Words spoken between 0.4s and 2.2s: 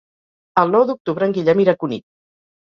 El nou d'octubre en Guillem irà a Cunit.